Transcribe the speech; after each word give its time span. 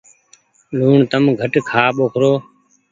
لوڻ 0.77 0.97
تم 1.11 1.23
گھٽ 1.41 1.53
کآ 1.69 1.83
ٻوکرو۔ 1.95 2.33